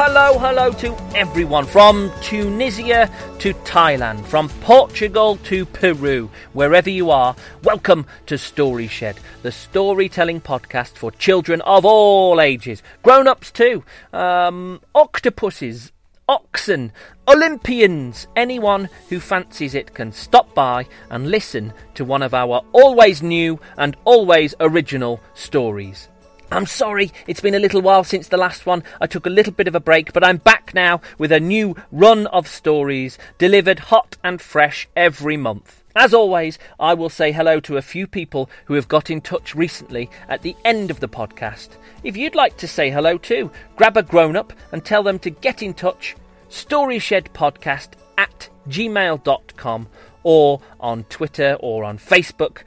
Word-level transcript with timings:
Hello, 0.00 0.38
hello, 0.38 0.70
to 0.74 0.96
everyone 1.16 1.66
from 1.66 2.12
Tunisia 2.22 3.10
to 3.40 3.52
Thailand, 3.52 4.24
from 4.26 4.48
Portugal 4.60 5.38
to 5.38 5.66
Peru, 5.66 6.30
wherever 6.52 6.88
you 6.88 7.10
are. 7.10 7.34
Welcome 7.64 8.06
to 8.26 8.38
Story 8.38 8.86
Shed, 8.86 9.18
the 9.42 9.50
storytelling 9.50 10.40
podcast 10.40 10.90
for 10.90 11.10
children 11.10 11.60
of 11.62 11.84
all 11.84 12.40
ages, 12.40 12.80
grown 13.02 13.26
ups 13.26 13.50
too, 13.50 13.82
um, 14.12 14.80
octopuses, 14.94 15.90
oxen, 16.28 16.92
Olympians, 17.26 18.28
anyone 18.36 18.88
who 19.08 19.18
fancies 19.18 19.74
it 19.74 19.94
can 19.94 20.12
stop 20.12 20.54
by 20.54 20.86
and 21.10 21.28
listen 21.28 21.72
to 21.94 22.04
one 22.04 22.22
of 22.22 22.34
our 22.34 22.62
always 22.70 23.20
new 23.20 23.58
and 23.76 23.96
always 24.04 24.54
original 24.60 25.18
stories. 25.34 26.08
I'm 26.50 26.64
sorry, 26.64 27.12
it's 27.26 27.42
been 27.42 27.54
a 27.54 27.58
little 27.58 27.82
while 27.82 28.04
since 28.04 28.28
the 28.28 28.38
last 28.38 28.64
one. 28.64 28.82
I 29.02 29.06
took 29.06 29.26
a 29.26 29.30
little 29.30 29.52
bit 29.52 29.68
of 29.68 29.74
a 29.74 29.80
break, 29.80 30.14
but 30.14 30.24
I'm 30.24 30.38
back 30.38 30.72
now 30.72 31.02
with 31.18 31.30
a 31.30 31.40
new 31.40 31.76
run 31.92 32.26
of 32.28 32.48
stories 32.48 33.18
delivered 33.36 33.78
hot 33.78 34.16
and 34.24 34.40
fresh 34.40 34.88
every 34.96 35.36
month. 35.36 35.82
As 35.94 36.14
always, 36.14 36.58
I 36.80 36.94
will 36.94 37.10
say 37.10 37.32
hello 37.32 37.60
to 37.60 37.76
a 37.76 37.82
few 37.82 38.06
people 38.06 38.48
who 38.64 38.74
have 38.74 38.88
got 38.88 39.10
in 39.10 39.20
touch 39.20 39.54
recently 39.54 40.08
at 40.26 40.40
the 40.40 40.56
end 40.64 40.90
of 40.90 41.00
the 41.00 41.08
podcast. 41.08 41.70
If 42.02 42.16
you'd 42.16 42.34
like 42.34 42.56
to 42.58 42.68
say 42.68 42.90
hello 42.90 43.18
too, 43.18 43.50
grab 43.76 43.98
a 43.98 44.02
grown 44.02 44.34
up 44.34 44.54
and 44.72 44.82
tell 44.82 45.02
them 45.02 45.18
to 45.20 45.30
get 45.30 45.62
in 45.62 45.74
touch. 45.74 46.16
StoryShedPodcast 46.48 47.90
at 48.16 48.48
gmail.com 48.68 49.88
or 50.22 50.60
on 50.80 51.04
Twitter 51.04 51.58
or 51.60 51.84
on 51.84 51.98
Facebook. 51.98 52.62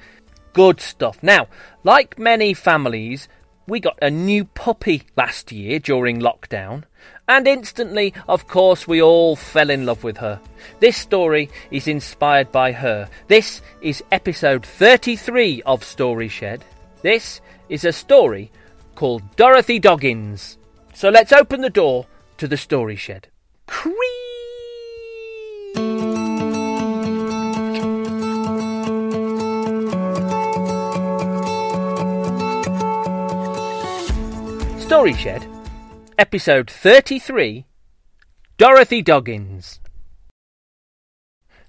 Good 0.54 0.82
stuff. 0.82 1.24
Now, 1.24 1.48
like 1.84 2.20
many 2.20 2.54
families, 2.54 3.28
we 3.68 3.80
got 3.80 3.98
a 4.02 4.10
new 4.10 4.46
puppy 4.46 5.04
last 5.16 5.52
year 5.52 5.80
during 5.80 6.20
lockdown, 6.20 6.84
and 7.28 7.48
instantly, 7.48 8.14
of 8.28 8.48
course, 8.48 8.88
we 8.88 9.02
all 9.02 9.36
fell 9.36 9.70
in 9.70 9.86
love 9.86 10.04
with 10.04 10.18
her. 10.18 10.40
This 10.80 10.98
story 10.98 11.50
is 11.72 11.88
inspired 11.88 12.52
by 12.52 12.72
her. 12.72 13.10
This 13.28 13.62
is 13.82 14.04
episode 14.12 14.66
33 14.66 15.62
of 15.66 15.84
Story 15.84 16.28
Shed. 16.28 16.66
This 17.02 17.42
is 17.70 17.86
a 17.86 17.94
story 17.94 18.52
called 18.96 19.36
Dorothy 19.36 19.80
Doggins. 19.80 20.58
So 20.94 21.10
let's 21.10 21.32
open 21.32 21.62
the 21.62 21.70
door 21.70 22.06
to 22.38 22.48
the 22.48 22.58
story 22.58 22.96
shed. 22.96 23.28
Story 34.92 35.14
Shed, 35.14 35.48
episode 36.18 36.70
33 36.70 37.66
Dorothy 38.58 39.02
Doggins. 39.02 39.80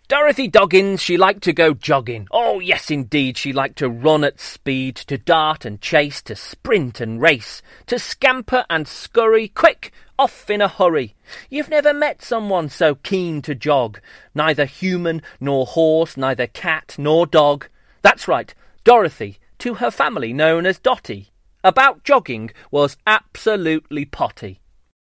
Dorothy 0.09 0.49
Doggins, 0.49 1.01
she 1.01 1.17
liked 1.17 1.45
to 1.45 1.53
go 1.53 1.73
jogging. 1.73 2.27
Oh, 2.33 2.59
yes, 2.59 2.91
indeed, 2.91 3.39
she 3.39 3.53
liked 3.53 3.79
to 3.79 3.89
run 3.89 4.25
at 4.25 4.41
speed, 4.41 4.97
to 4.97 5.19
dart 5.19 5.65
and 5.65 5.81
chase, 5.81 6.21
to 6.23 6.35
sprint 6.35 7.01
and 7.01 7.21
race, 7.21 7.63
to 7.87 7.97
scamper 7.97 8.65
and 8.69 8.89
scurry, 8.89 9.47
quick, 9.47 9.93
off 10.19 10.51
in 10.51 10.61
a 10.61 10.67
hurry. 10.67 11.15
You've 11.49 11.71
never 11.71 11.95
met 11.95 12.23
someone 12.23 12.69
so 12.71 12.97
keen 12.97 13.41
to 13.43 13.55
jog. 13.55 14.01
Neither 14.35 14.65
human 14.65 15.23
nor 15.39 15.65
horse, 15.65 16.17
neither 16.17 16.49
cat 16.49 16.97
nor 16.99 17.29
dog. 17.29 17.69
That's 18.03 18.27
right, 18.27 18.53
Dorothy, 18.83 19.39
to 19.59 19.75
her 19.75 19.93
family 19.93 20.33
known 20.33 20.67
as 20.67 20.81
Dotty 20.81 21.32
about 21.65 22.05
jogging 22.05 22.51
was 22.71 22.97
absolutely 23.07 24.05
potty. 24.05 24.61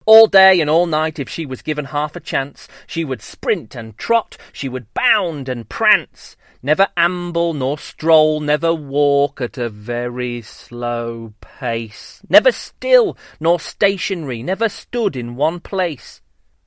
All 0.05 0.27
day 0.27 0.61
and 0.61 0.69
all 0.69 0.85
night, 0.85 1.19
if 1.19 1.27
she 1.27 1.45
was 1.45 1.61
given 1.61 1.85
half 1.85 2.15
a 2.15 2.21
chance, 2.21 2.69
she 2.85 3.03
would 3.03 3.21
sprint 3.21 3.75
and 3.75 3.97
trot, 3.97 4.37
she 4.53 4.69
would 4.69 4.93
bound 4.93 5.49
and 5.49 5.67
prance, 5.67 6.37
never 6.63 6.87
amble 6.95 7.53
nor 7.53 7.77
stroll, 7.77 8.39
never 8.39 8.73
walk 8.73 9.41
at 9.41 9.57
a 9.57 9.67
very 9.67 10.41
slow 10.41 11.33
pace, 11.41 12.21
never 12.29 12.53
still 12.53 13.17
nor 13.41 13.59
stationary, 13.59 14.41
never 14.41 14.69
stood 14.69 15.17
in 15.17 15.35
one 15.35 15.59
place. 15.59 16.21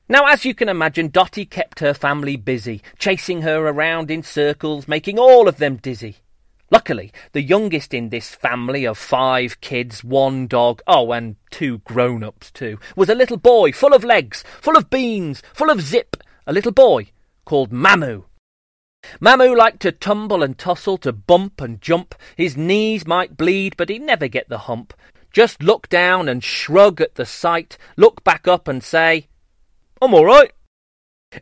Now, 0.07 0.27
as 0.27 0.45
you 0.45 0.55
can 0.55 0.69
imagine, 0.69 1.09
Dotty 1.09 1.47
kept 1.47 1.81
her 1.81 1.95
family 1.95 2.37
busy, 2.37 2.83
chasing 2.99 3.41
her 3.43 3.69
around 3.69 4.11
in 4.11 4.23
circles, 4.23 4.89
making 4.89 5.19
all 5.19 5.49
of 5.49 5.59
them 5.59 5.77
dizzy. 5.77 6.17
Luckily, 6.71 7.13
the 7.33 7.43
youngest 7.43 7.93
in 7.93 8.11
this 8.11 8.35
family 8.35 8.87
of 8.87 8.97
five 8.97 9.61
kids, 9.61 10.05
one 10.05 10.47
dog, 10.47 10.81
oh, 10.87 11.11
and 11.13 11.37
two 11.51 11.79
grown 11.79 12.23
ups 12.23 12.51
too, 12.53 12.79
was 12.95 13.09
a 13.09 13.15
little 13.15 13.37
boy 13.37 13.73
full 13.73 13.93
of 13.93 14.05
legs, 14.05 14.45
full 14.61 14.77
of 14.77 14.89
beans, 14.89 15.43
full 15.53 15.69
of 15.69 15.81
zip, 15.81 16.17
a 16.47 16.53
little 16.53 16.73
boy 16.73 17.09
called 17.45 17.73
Mamu. 17.73 18.25
Mamu 19.21 19.57
liked 19.57 19.81
to 19.81 19.91
tumble 19.91 20.43
and 20.43 20.57
tussle, 20.57 20.99
to 20.99 21.13
bump 21.13 21.61
and 21.61 21.81
jump. 21.81 22.15
His 22.37 22.57
knees 22.57 23.07
might 23.07 23.37
bleed, 23.37 23.77
but 23.77 23.89
he'd 23.89 24.03
never 24.03 24.29
get 24.29 24.49
the 24.49 24.59
hump. 24.59 24.95
Just 25.33 25.63
look 25.63 25.89
down 25.89 26.29
and 26.29 26.45
shrug 26.45 27.01
at 27.01 27.17
the 27.17 27.27
sight, 27.27 27.79
look 27.97 28.23
back 28.23 28.47
up 28.47 28.69
and 28.69 28.83
say, 28.83 29.27
I'm 30.01 30.15
all 30.15 30.25
right. 30.25 30.53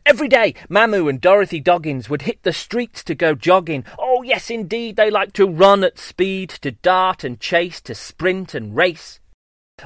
Every 0.05 0.27
day, 0.27 0.53
Mamu 0.69 1.09
and 1.09 1.19
Dorothy 1.19 1.59
Doggins 1.59 2.11
would 2.11 2.21
hit 2.21 2.43
the 2.43 2.53
streets 2.53 3.03
to 3.05 3.15
go 3.15 3.33
jogging. 3.33 3.85
Oh, 3.97 4.21
yes, 4.21 4.51
indeed, 4.51 4.95
they 4.95 5.09
liked 5.09 5.35
to 5.37 5.47
run 5.47 5.83
at 5.83 5.97
speed, 5.97 6.49
to 6.61 6.71
dart 6.71 7.23
and 7.23 7.39
chase, 7.39 7.81
to 7.81 7.95
sprint 7.95 8.53
and 8.53 8.75
race. 8.75 9.19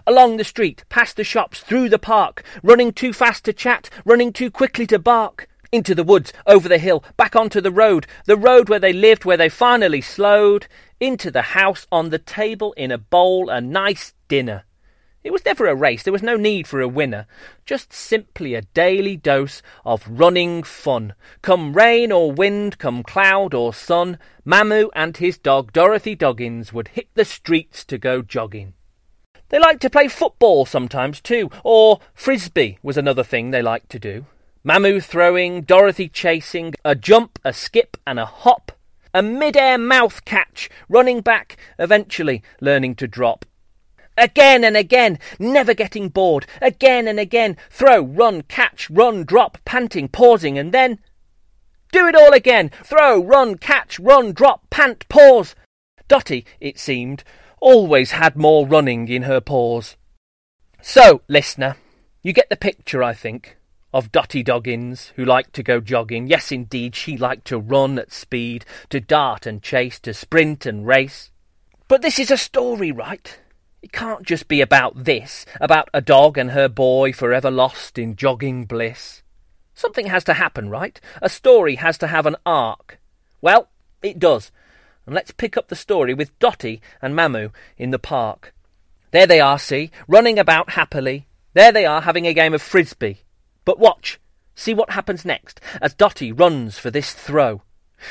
Along 0.05 0.35
the 0.35 0.43
street, 0.43 0.83
past 0.89 1.15
the 1.15 1.23
shops, 1.23 1.61
through 1.61 1.87
the 1.87 1.99
park, 1.99 2.43
running 2.63 2.91
too 2.91 3.13
fast 3.13 3.45
to 3.45 3.53
chat, 3.53 3.89
running 4.03 4.33
too 4.33 4.51
quickly 4.51 4.85
to 4.87 4.99
bark. 4.99 5.47
Into 5.71 5.95
the 5.95 6.03
woods, 6.03 6.33
over 6.45 6.67
the 6.67 6.79
hill, 6.79 7.01
back 7.15 7.33
onto 7.35 7.61
the 7.61 7.71
road, 7.71 8.05
the 8.25 8.37
road 8.37 8.67
where 8.67 8.79
they 8.79 8.93
lived, 8.93 9.23
where 9.23 9.37
they 9.37 9.49
finally 9.49 10.01
slowed, 10.01 10.67
into 10.99 11.31
the 11.31 11.41
house, 11.41 11.87
on 11.93 12.09
the 12.09 12.19
table, 12.19 12.73
in 12.73 12.91
a 12.91 12.97
bowl, 12.97 13.49
a 13.49 13.61
nice 13.61 14.13
dinner. 14.27 14.65
It 15.23 15.31
was 15.31 15.45
never 15.45 15.67
a 15.67 15.75
race, 15.75 16.03
there 16.03 16.11
was 16.11 16.21
no 16.21 16.35
need 16.35 16.67
for 16.67 16.81
a 16.81 16.87
winner, 16.87 17.27
just 17.65 17.93
simply 17.93 18.55
a 18.55 18.61
daily 18.61 19.15
dose 19.15 19.61
of 19.85 20.05
running 20.07 20.63
fun. 20.63 21.13
Come 21.41 21.73
rain 21.73 22.11
or 22.11 22.31
wind, 22.31 22.77
come 22.77 23.03
cloud 23.03 23.53
or 23.53 23.73
sun, 23.73 24.17
Mamu 24.45 24.89
and 24.93 25.15
his 25.15 25.37
dog 25.37 25.71
Dorothy 25.71 26.13
Doggins 26.13 26.73
would 26.73 26.89
hit 26.89 27.07
the 27.13 27.23
streets 27.23 27.85
to 27.85 27.97
go 27.97 28.21
jogging. 28.21 28.73
They 29.47 29.59
liked 29.59 29.81
to 29.83 29.89
play 29.89 30.09
football 30.09 30.65
sometimes 30.65 31.21
too, 31.21 31.49
or 31.63 31.99
frisbee 32.13 32.79
was 32.83 32.97
another 32.97 33.23
thing 33.23 33.51
they 33.51 33.61
liked 33.61 33.89
to 33.91 33.99
do. 33.99 34.25
Mamu 34.65 35.01
throwing, 35.01 35.61
Dorothy 35.61 36.09
chasing, 36.09 36.73
a 36.83 36.95
jump, 36.95 37.39
a 37.45 37.53
skip, 37.53 37.95
and 38.05 38.19
a 38.19 38.25
hop. 38.25 38.71
A 39.13 39.21
mid-air 39.21 39.77
mouth 39.77 40.25
catch, 40.25 40.69
running 40.89 41.21
back, 41.21 41.55
eventually 41.77 42.41
learning 42.59 42.95
to 42.95 43.07
drop. 43.07 43.45
Again 44.17 44.63
and 44.63 44.77
again, 44.77 45.19
never 45.39 45.73
getting 45.73 46.09
bored. 46.09 46.45
Again 46.61 47.07
and 47.07 47.19
again, 47.19 47.57
throw, 47.69 48.01
run, 48.01 48.43
catch, 48.43 48.89
run, 48.89 49.23
drop, 49.23 49.57
panting, 49.65 50.07
pausing, 50.07 50.57
and 50.57 50.71
then. 50.71 50.99
Do 51.91 52.07
it 52.07 52.15
all 52.15 52.33
again! 52.33 52.71
Throw, 52.83 53.23
run, 53.23 53.57
catch, 53.57 53.99
run, 53.99 54.33
drop, 54.33 54.67
pant, 54.71 55.07
pause! 55.09 55.55
Dotty, 56.07 56.43
it 56.59 56.79
seemed, 56.79 57.23
always 57.59 58.11
had 58.11 58.35
more 58.35 58.67
running 58.67 59.07
in 59.07 59.23
her 59.23 59.39
paws. 59.39 59.95
So, 60.81 61.21
listener, 61.27 61.77
you 62.23 62.33
get 62.33 62.49
the 62.49 62.57
picture, 62.57 63.03
I 63.03 63.13
think, 63.13 63.57
of 63.93 64.11
Dotty 64.11 64.41
Doggins, 64.41 65.13
who 65.15 65.23
liked 65.23 65.53
to 65.53 65.63
go 65.63 65.79
jogging. 65.79 66.25
Yes, 66.25 66.51
indeed, 66.51 66.95
she 66.95 67.15
liked 67.15 67.45
to 67.45 67.59
run 67.59 67.99
at 67.99 68.11
speed, 68.11 68.65
to 68.89 68.99
dart 68.99 69.45
and 69.45 69.61
chase, 69.61 69.99
to 69.99 70.15
sprint 70.15 70.65
and 70.65 70.87
race. 70.87 71.29
But 71.87 72.01
this 72.01 72.17
is 72.17 72.31
a 72.31 72.37
story, 72.37 72.91
right? 72.91 73.39
It 73.83 73.91
can't 73.91 74.23
just 74.23 74.47
be 74.47 74.61
about 74.61 75.03
this, 75.03 75.45
about 75.59 75.89
a 75.93 75.99
dog 75.99 76.37
and 76.37 76.51
her 76.51 76.69
boy 76.69 77.11
forever 77.11 77.51
lost 77.51 77.97
in 77.97 78.15
jogging 78.15 78.63
bliss. 78.63 79.23
Something 79.75 80.07
has 80.07 80.23
to 80.23 80.35
happen, 80.35 80.69
right? 80.69 81.01
A 81.21 81.27
story 81.27 81.75
has 81.75 81.97
to 81.97 82.07
have 82.07 82.25
an 82.25 82.37
arc. 82.45 82.97
Well, 83.41 83.67
it 84.01 84.19
does. 84.19 84.51
And 85.05 85.13
let's 85.13 85.31
pick 85.31 85.57
up 85.57 85.67
the 85.67 85.75
story 85.75 86.13
with 86.13 86.39
Dotty 86.39 86.81
and 87.01 87.13
Mamu 87.13 87.51
in 87.77 87.91
the 87.91 87.99
park. 87.99 88.53
There 89.11 89.27
they 89.27 89.41
are, 89.41 89.59
see, 89.59 89.91
running 90.07 90.39
about 90.39 90.71
happily. 90.71 91.27
There 91.53 91.73
they 91.73 91.85
are, 91.85 92.01
having 92.03 92.25
a 92.25 92.33
game 92.33 92.53
of 92.53 92.61
frisbee. 92.61 93.23
But 93.65 93.79
watch, 93.79 94.17
see 94.55 94.73
what 94.73 94.91
happens 94.91 95.25
next 95.25 95.59
as 95.81 95.93
Dotty 95.93 96.31
runs 96.31 96.79
for 96.79 96.89
this 96.89 97.11
throw. 97.11 97.63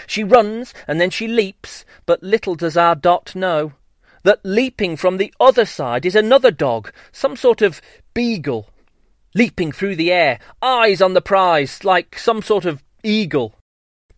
She 0.06 0.22
runs 0.22 0.74
and 0.86 1.00
then 1.00 1.08
she 1.08 1.26
leaps, 1.26 1.86
but 2.04 2.22
little 2.22 2.56
does 2.56 2.76
our 2.76 2.94
Dot 2.94 3.34
know 3.34 3.72
that 4.22 4.40
leaping 4.44 4.96
from 4.96 5.16
the 5.16 5.32
other 5.40 5.64
side 5.64 6.06
is 6.06 6.14
another 6.14 6.50
dog, 6.50 6.92
some 7.12 7.36
sort 7.36 7.62
of 7.62 7.80
beagle, 8.14 8.68
leaping 9.34 9.72
through 9.72 9.96
the 9.96 10.12
air, 10.12 10.38
eyes 10.60 11.00
on 11.00 11.14
the 11.14 11.22
prize, 11.22 11.84
like 11.84 12.18
some 12.18 12.42
sort 12.42 12.64
of 12.64 12.82
eagle. 13.02 13.54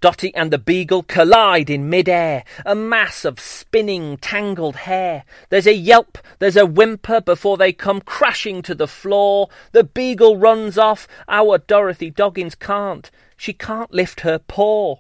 Dotty 0.01 0.35
and 0.35 0.51
the 0.51 0.59
beagle 0.59 1.03
collide 1.03 1.71
in 1.71 1.89
mid-air, 1.89 2.45
a 2.67 2.75
mass 2.75 3.25
of 3.25 3.41
spinning, 3.41 4.19
tangled 4.19 4.77
hair. 4.77 5.25
There's 5.49 5.67
a 5.67 5.73
yelp, 5.73 6.19
there's 6.41 6.59
a 6.59 6.67
whimper 6.67 7.23
before 7.23 7.57
they 7.57 7.73
come 7.73 8.03
crashing 8.03 8.61
to 8.63 8.75
the 8.75 8.87
floor. 8.87 9.49
The 9.73 9.85
beagle 9.85 10.37
runs 10.37 10.77
off. 10.77 11.09
Our 11.27 11.57
Dorothy 11.57 12.11
Doggins 12.11 12.55
can't. 12.55 13.11
She 13.39 13.55
can't 13.55 13.95
lift 13.95 14.21
her 14.21 14.39
paw. 14.39 14.99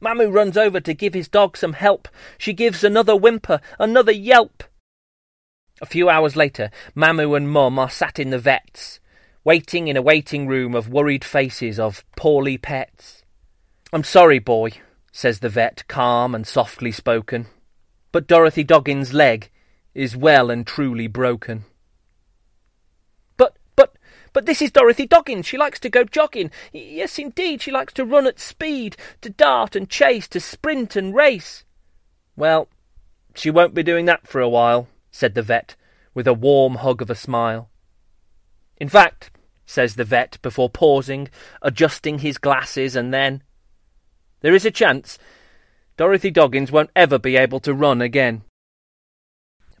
Mamu 0.00 0.32
runs 0.32 0.56
over 0.56 0.80
to 0.80 0.94
give 0.94 1.14
his 1.14 1.28
dog 1.28 1.56
some 1.56 1.74
help. 1.74 2.08
She 2.38 2.52
gives 2.52 2.84
another 2.84 3.16
whimper, 3.16 3.60
another 3.78 4.12
yelp. 4.12 4.64
A 5.80 5.86
few 5.86 6.08
hours 6.08 6.36
later, 6.36 6.70
Mamu 6.96 7.36
and 7.36 7.48
Mum 7.48 7.78
are 7.78 7.90
sat 7.90 8.18
in 8.18 8.30
the 8.30 8.38
vet's, 8.38 9.00
waiting 9.44 9.88
in 9.88 9.96
a 9.96 10.02
waiting 10.02 10.46
room 10.46 10.74
of 10.74 10.88
worried 10.88 11.24
faces 11.24 11.78
of 11.78 12.04
poorly 12.16 12.58
pets. 12.58 13.22
I'm 13.92 14.04
sorry, 14.04 14.38
boy, 14.38 14.72
says 15.12 15.40
the 15.40 15.48
vet, 15.48 15.86
calm 15.88 16.34
and 16.34 16.46
softly 16.46 16.92
spoken, 16.92 17.46
but 18.12 18.26
Dorothy 18.26 18.64
Doggins' 18.64 19.12
leg 19.12 19.50
is 19.94 20.16
well 20.16 20.50
and 20.50 20.66
truly 20.66 21.06
broken. 21.06 21.64
But, 24.34 24.46
this 24.46 24.60
is 24.60 24.72
Dorothy 24.72 25.06
Doggins. 25.06 25.46
She 25.46 25.56
likes 25.56 25.80
to 25.80 25.88
go 25.88 26.04
jogging. 26.04 26.50
Yes, 26.72 27.18
indeed, 27.18 27.62
she 27.62 27.70
likes 27.70 27.94
to 27.94 28.04
run 28.04 28.26
at 28.26 28.40
speed, 28.40 28.96
to 29.22 29.30
dart 29.30 29.74
and 29.76 29.88
chase, 29.88 30.28
to 30.28 30.40
sprint 30.40 30.96
and 30.96 31.14
race. 31.14 31.64
Well, 32.36 32.68
she 33.34 33.48
won't 33.48 33.74
be 33.74 33.84
doing 33.84 34.04
that 34.06 34.26
for 34.26 34.40
a 34.40 34.48
while, 34.48 34.88
said 35.12 35.34
the 35.34 35.42
vet, 35.42 35.76
with 36.14 36.26
a 36.26 36.34
warm 36.34 36.76
hug 36.76 37.00
of 37.00 37.10
a 37.10 37.14
smile. 37.14 37.70
In 38.76 38.88
fact, 38.88 39.30
says 39.66 39.94
the 39.94 40.04
vet 40.04 40.42
before 40.42 40.68
pausing, 40.68 41.28
adjusting 41.62 42.18
his 42.18 42.36
glasses, 42.36 42.96
and 42.96 43.14
then, 43.14 43.40
there 44.40 44.54
is 44.54 44.64
a 44.64 44.70
chance 44.70 45.16
Dorothy 45.96 46.32
Doggins 46.32 46.72
won't 46.72 46.90
ever 46.96 47.20
be 47.20 47.36
able 47.36 47.60
to 47.60 47.72
run 47.72 48.02
again. 48.02 48.42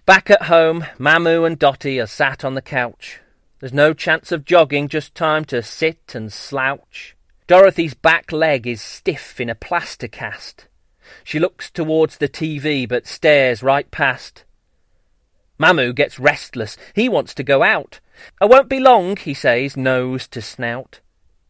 Back 0.06 0.30
at 0.30 0.42
home, 0.42 0.84
Mamu 0.96 1.44
and 1.44 1.58
Dotty 1.58 2.00
are 2.00 2.06
sat 2.06 2.44
on 2.44 2.54
the 2.54 2.62
couch. 2.62 3.20
There's 3.64 3.72
no 3.72 3.94
chance 3.94 4.30
of 4.30 4.44
jogging, 4.44 4.88
just 4.88 5.14
time 5.14 5.46
to 5.46 5.62
sit 5.62 6.14
and 6.14 6.30
slouch. 6.30 7.16
Dorothy's 7.46 7.94
back 7.94 8.30
leg 8.30 8.66
is 8.66 8.82
stiff 8.82 9.40
in 9.40 9.48
a 9.48 9.54
plaster 9.54 10.06
cast. 10.06 10.68
She 11.24 11.38
looks 11.38 11.70
towards 11.70 12.18
the 12.18 12.28
TV 12.28 12.86
but 12.86 13.06
stares 13.06 13.62
right 13.62 13.90
past. 13.90 14.44
Mamu 15.58 15.94
gets 15.94 16.18
restless. 16.18 16.76
He 16.94 17.08
wants 17.08 17.32
to 17.32 17.42
go 17.42 17.62
out. 17.62 18.00
I 18.38 18.44
won't 18.44 18.68
be 18.68 18.80
long, 18.80 19.16
he 19.16 19.32
says, 19.32 19.78
nose 19.78 20.28
to 20.28 20.42
snout. 20.42 21.00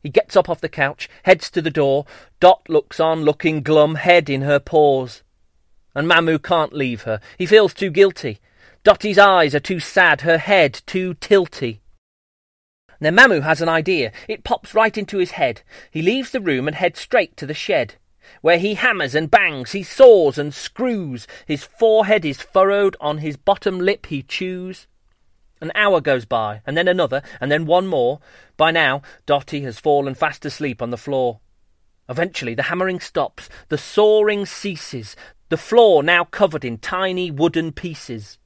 He 0.00 0.08
gets 0.08 0.36
up 0.36 0.48
off 0.48 0.60
the 0.60 0.68
couch, 0.68 1.08
heads 1.24 1.50
to 1.50 1.60
the 1.60 1.68
door. 1.68 2.06
Dot 2.38 2.62
looks 2.68 3.00
on, 3.00 3.24
looking 3.24 3.60
glum, 3.60 3.96
head 3.96 4.30
in 4.30 4.42
her 4.42 4.60
paws. 4.60 5.24
And 5.96 6.08
Mamu 6.08 6.40
can't 6.40 6.72
leave 6.72 7.02
her. 7.02 7.18
He 7.36 7.44
feels 7.44 7.74
too 7.74 7.90
guilty. 7.90 8.38
Dotty's 8.84 9.18
eyes 9.18 9.52
are 9.52 9.58
too 9.58 9.80
sad, 9.80 10.20
her 10.20 10.38
head 10.38 10.80
too 10.86 11.14
tilty. 11.14 11.80
Then 13.00 13.16
Mamu 13.16 13.42
has 13.42 13.60
an 13.60 13.68
idea. 13.68 14.12
It 14.28 14.44
pops 14.44 14.74
right 14.74 14.96
into 14.96 15.18
his 15.18 15.32
head. 15.32 15.62
He 15.90 16.02
leaves 16.02 16.30
the 16.30 16.40
room 16.40 16.66
and 16.66 16.76
heads 16.76 17.00
straight 17.00 17.36
to 17.36 17.46
the 17.46 17.54
shed, 17.54 17.96
where 18.40 18.58
he 18.58 18.74
hammers 18.74 19.14
and 19.14 19.30
bangs, 19.30 19.72
he 19.72 19.82
saws 19.82 20.38
and 20.38 20.54
screws. 20.54 21.26
His 21.46 21.64
forehead 21.64 22.24
is 22.24 22.40
furrowed, 22.40 22.96
on 23.00 23.18
his 23.18 23.36
bottom 23.36 23.78
lip 23.78 24.06
he 24.06 24.22
chews. 24.22 24.86
An 25.60 25.72
hour 25.74 26.00
goes 26.00 26.24
by, 26.24 26.60
and 26.66 26.76
then 26.76 26.88
another, 26.88 27.22
and 27.40 27.50
then 27.50 27.64
one 27.64 27.86
more. 27.86 28.20
By 28.56 28.70
now, 28.70 29.02
Dotty 29.24 29.62
has 29.62 29.78
fallen 29.78 30.14
fast 30.14 30.44
asleep 30.44 30.82
on 30.82 30.90
the 30.90 30.98
floor. 30.98 31.40
Eventually, 32.08 32.54
the 32.54 32.64
hammering 32.64 33.00
stops, 33.00 33.48
the 33.68 33.78
sawing 33.78 34.44
ceases, 34.44 35.16
the 35.48 35.56
floor 35.56 36.02
now 36.02 36.24
covered 36.24 36.64
in 36.64 36.78
tiny 36.78 37.30
wooden 37.30 37.72
pieces. 37.72 38.38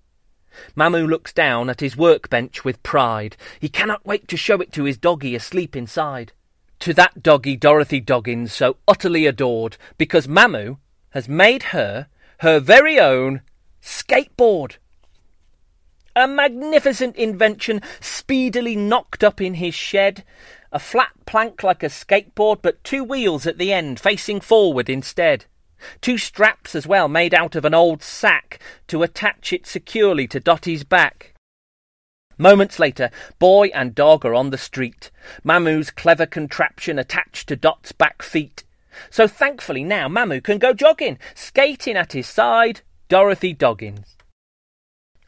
Mamu 0.76 1.08
looks 1.08 1.32
down 1.32 1.70
at 1.70 1.80
his 1.80 1.96
workbench 1.96 2.64
with 2.64 2.82
pride. 2.82 3.36
He 3.60 3.68
cannot 3.68 4.06
wait 4.06 4.28
to 4.28 4.36
show 4.36 4.60
it 4.60 4.72
to 4.72 4.84
his 4.84 4.98
doggy 4.98 5.34
asleep 5.34 5.76
inside. 5.76 6.32
To 6.80 6.94
that 6.94 7.22
doggy 7.22 7.56
Dorothy 7.56 8.00
Doggins 8.00 8.52
so 8.52 8.76
utterly 8.86 9.26
adored, 9.26 9.76
because 9.96 10.26
Mamu 10.26 10.78
has 11.10 11.28
made 11.28 11.64
her 11.64 12.06
her 12.40 12.60
very 12.60 13.00
own 13.00 13.42
skateboard. 13.82 14.76
A 16.14 16.26
magnificent 16.26 17.16
invention 17.16 17.80
speedily 18.00 18.76
knocked 18.76 19.22
up 19.22 19.40
in 19.40 19.54
his 19.54 19.74
shed. 19.74 20.24
A 20.72 20.78
flat 20.78 21.12
plank 21.26 21.62
like 21.62 21.82
a 21.82 21.86
skateboard, 21.86 22.58
but 22.60 22.82
two 22.84 23.02
wheels 23.02 23.46
at 23.46 23.58
the 23.58 23.72
end 23.72 23.98
facing 23.98 24.40
forward 24.40 24.88
instead. 24.88 25.46
Two 26.00 26.18
straps 26.18 26.74
as 26.74 26.86
well, 26.86 27.08
made 27.08 27.34
out 27.34 27.56
of 27.56 27.64
an 27.64 27.74
old 27.74 28.02
sack, 28.02 28.58
to 28.88 29.02
attach 29.02 29.52
it 29.52 29.66
securely 29.66 30.26
to 30.26 30.40
Dotty's 30.40 30.84
back. 30.84 31.34
Moments 32.36 32.78
later, 32.78 33.10
boy 33.40 33.66
and 33.74 33.94
dog 33.94 34.24
are 34.24 34.34
on 34.34 34.50
the 34.50 34.58
street, 34.58 35.10
Mamu's 35.44 35.90
clever 35.90 36.24
contraption 36.24 36.98
attached 36.98 37.48
to 37.48 37.56
Dot's 37.56 37.90
back 37.90 38.22
feet. 38.22 38.62
So 39.10 39.26
thankfully 39.26 39.82
now 39.82 40.08
Mamu 40.08 40.42
can 40.42 40.58
go 40.58 40.72
jogging, 40.72 41.18
skating 41.34 41.96
at 41.96 42.12
his 42.12 42.28
side, 42.28 42.82
Dorothy 43.08 43.52
Doggins. 43.52 44.16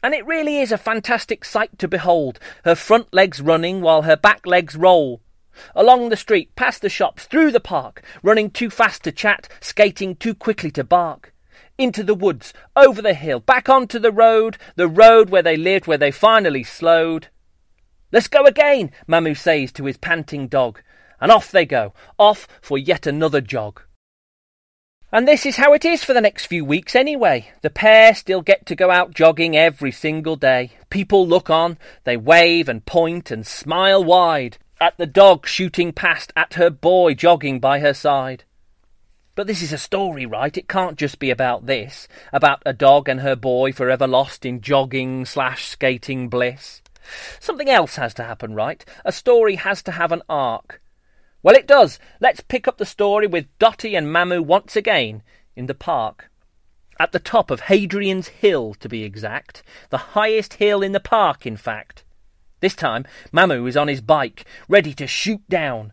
And 0.03 0.14
it 0.14 0.26
really 0.26 0.58
is 0.58 0.73
a 0.73 0.79
fantastic 0.79 1.44
sight 1.44 1.79
to 1.79 1.88
behold, 1.88 2.38
her 2.64 2.75
front 2.75 3.12
legs 3.12 3.41
running 3.41 3.81
while 3.81 4.03
her 4.03 4.17
back 4.17 4.46
legs 4.46 4.76
roll. 4.76 5.20
Along 5.74 6.08
the 6.08 6.16
street, 6.16 6.54
past 6.56 6.82
the 6.82 6.88
shops, 6.88 7.24
through 7.24 7.50
the 7.50 7.60
park, 7.60 8.02
running 8.22 8.50
too 8.50 8.70
fast 8.70 9.04
to 9.04 9.12
chat, 9.12 9.48
skating 9.60 10.16
too 10.16 10.34
quickly 10.34 10.70
to 10.72 10.84
bark. 10.84 11.34
Into 11.78 12.02
the 12.02 12.14
woods, 12.14 12.52
over 12.76 13.00
the 13.00 13.14
hill, 13.14 13.40
back 13.40 13.68
onto 13.68 13.98
the 13.98 14.12
road, 14.12 14.58
the 14.76 14.88
road 14.88 15.30
where 15.30 15.42
they 15.42 15.56
lived, 15.56 15.86
where 15.86 15.98
they 15.98 16.10
finally 16.10 16.62
slowed. 16.62 17.28
Let's 18.12 18.28
go 18.28 18.44
again, 18.44 18.90
Mamu 19.08 19.36
says 19.36 19.72
to 19.72 19.84
his 19.84 19.96
panting 19.96 20.48
dog, 20.48 20.82
and 21.20 21.30
off 21.30 21.50
they 21.50 21.64
go, 21.64 21.94
off 22.18 22.46
for 22.60 22.76
yet 22.76 23.06
another 23.06 23.40
jog. 23.40 23.82
And 25.12 25.26
this 25.26 25.44
is 25.44 25.56
how 25.56 25.72
it 25.72 25.84
is 25.84 26.04
for 26.04 26.14
the 26.14 26.20
next 26.20 26.46
few 26.46 26.64
weeks 26.64 26.94
anyway. 26.94 27.50
The 27.62 27.70
pair 27.70 28.14
still 28.14 28.42
get 28.42 28.64
to 28.66 28.76
go 28.76 28.90
out 28.90 29.12
jogging 29.12 29.56
every 29.56 29.90
single 29.90 30.36
day. 30.36 30.70
People 30.88 31.26
look 31.26 31.50
on, 31.50 31.78
they 32.04 32.16
wave 32.16 32.68
and 32.68 32.86
point 32.86 33.32
and 33.32 33.44
smile 33.44 34.04
wide 34.04 34.58
at 34.81 34.97
the 34.97 35.06
dog 35.06 35.47
shooting 35.47 35.93
past, 35.93 36.32
at 36.34 36.55
her 36.55 36.70
boy 36.70 37.15
jogging 37.15 37.60
by 37.60 37.81
her 37.81 37.93
side. 37.93 38.44
But 39.34 39.46
this 39.46 39.63
is 39.63 39.72
a 39.72 39.79
story, 39.79 40.27
right? 40.27 40.56
It 40.56 40.69
can't 40.69 40.96
just 40.96 41.19
be 41.19 41.31
about 41.31 41.67
this, 41.67 42.08
about 42.32 42.63
a 42.65 42.72
dog 42.72 43.08
and 43.08 43.20
her 43.20 43.37
boy 43.37 43.72
forever 43.72 44.06
lost 44.06 44.44
in 44.44 44.60
jogging 44.60 45.25
slash 45.25 45.69
skating 45.69 46.29
bliss. 46.29 46.82
Something 47.39 47.69
else 47.69 47.96
has 47.96 48.15
to 48.15 48.25
happen, 48.25 48.55
right? 48.55 48.84
A 49.05 49.13
story 49.13 49.56
has 49.56 49.82
to 49.84 49.93
have 49.93 50.13
an 50.13 50.22
arc. 50.29 50.81
Well, 51.43 51.55
it 51.55 51.67
does. 51.67 51.99
Let's 52.20 52.41
pick 52.41 52.69
up 52.69 52.79
the 52.79 52.87
story 52.87 53.27
with 53.27 53.46
Dotty 53.58 53.94
and 53.94 54.08
Mamu 54.08 54.44
once 54.44 54.77
again 54.77 55.22
in 55.56 55.67
the 55.67 55.75
park. 55.75 56.31
At 56.99 57.13
the 57.13 57.19
top 57.19 57.51
of 57.51 57.63
Hadrian's 57.63 58.29
Hill, 58.29 58.75
to 58.75 58.89
be 58.89 59.05
exact. 59.05 59.63
The 59.89 59.99
highest 59.99 60.55
hill 60.55 60.82
in 60.82 60.93
the 60.93 61.01
park, 61.01 61.46
in 61.46 61.56
fact. 61.56 62.05
This 62.60 62.74
time, 62.74 63.06
Mamu 63.32 63.69
is 63.69 63.76
on 63.76 63.88
his 63.88 64.00
bike, 64.00 64.44
ready 64.69 64.94
to 64.94 65.06
shoot 65.06 65.43
down. 65.48 65.93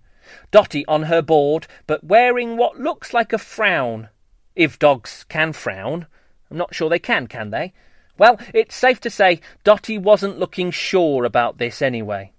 Dotty 0.51 0.85
on 0.87 1.03
her 1.03 1.21
board, 1.21 1.67
but 1.85 2.03
wearing 2.03 2.57
what 2.57 2.79
looks 2.79 3.13
like 3.13 3.31
a 3.31 3.37
frown. 3.37 4.09
If 4.55 4.77
dogs 4.77 5.25
can 5.29 5.53
frown. 5.53 6.07
I'm 6.51 6.57
not 6.57 6.75
sure 6.75 6.89
they 6.89 6.99
can, 6.99 7.27
can 7.27 7.51
they? 7.51 7.73
Well, 8.17 8.39
it's 8.53 8.75
safe 8.75 8.99
to 9.01 9.09
say 9.09 9.41
Dotty 9.63 9.97
wasn't 9.97 10.39
looking 10.39 10.71
sure 10.71 11.23
about 11.23 11.57
this 11.57 11.81
anyway. 11.81 12.31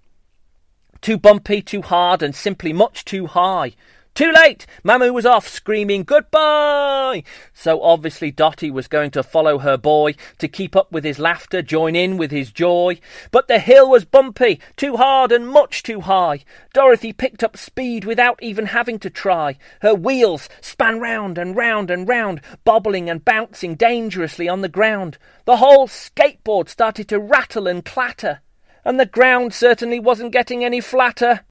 Too 1.01 1.17
bumpy, 1.17 1.61
too 1.61 1.81
hard, 1.81 2.21
and 2.21 2.35
simply 2.35 2.73
much 2.73 3.05
too 3.05 3.27
high. 3.27 3.73
Too 4.19 4.33
late! 4.33 4.65
Mamu 4.83 5.13
was 5.13 5.25
off, 5.25 5.47
screaming 5.47 6.03
goodbye! 6.03 7.23
So 7.53 7.81
obviously 7.81 8.31
Dotty 8.31 8.69
was 8.69 8.89
going 8.89 9.11
to 9.11 9.23
follow 9.23 9.59
her 9.59 9.77
boy 9.77 10.15
to 10.39 10.49
keep 10.49 10.75
up 10.75 10.91
with 10.91 11.05
his 11.05 11.19
laughter, 11.19 11.61
join 11.61 11.95
in 11.95 12.17
with 12.17 12.29
his 12.29 12.51
joy. 12.51 12.99
But 13.31 13.47
the 13.47 13.59
hill 13.59 13.89
was 13.89 14.03
bumpy, 14.03 14.59
too 14.75 14.97
hard 14.97 15.31
and 15.31 15.47
much 15.47 15.83
too 15.83 16.01
high. 16.01 16.43
Dorothy 16.73 17.13
picked 17.13 17.45
up 17.45 17.55
speed 17.55 18.03
without 18.03 18.43
even 18.43 18.65
having 18.65 18.99
to 18.99 19.09
try. 19.09 19.57
Her 19.83 19.95
wheels 19.95 20.49
span 20.59 20.99
round 20.99 21.37
and 21.37 21.55
round 21.55 21.89
and 21.89 22.05
round, 22.05 22.41
bobbling 22.65 23.09
and 23.09 23.23
bouncing 23.23 23.75
dangerously 23.75 24.49
on 24.49 24.59
the 24.59 24.67
ground. 24.67 25.17
The 25.45 25.55
whole 25.63 25.87
skateboard 25.87 26.67
started 26.67 27.07
to 27.07 27.21
rattle 27.21 27.67
and 27.67 27.85
clatter 27.85 28.41
and 28.83 28.99
the 28.99 29.05
ground 29.05 29.53
certainly 29.53 29.99
wasn't 29.99 30.33
getting 30.33 30.63
any 30.63 30.81
flatter. 30.81 31.41